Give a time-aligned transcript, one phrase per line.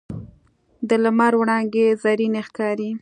[0.87, 2.89] د لمر وړانګې زرینې ښکاري